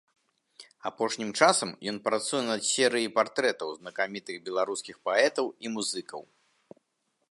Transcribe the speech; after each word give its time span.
Апошнім 0.89 1.29
часам 1.39 1.69
ён 1.91 1.97
працуе 2.07 2.41
над 2.49 2.61
серый 2.71 3.05
партрэтаў 3.19 3.69
знакамітых 3.77 4.35
беларускіх 4.49 4.95
паэтаў 5.11 5.45
і 5.67 5.79
музыкаў. 5.79 6.21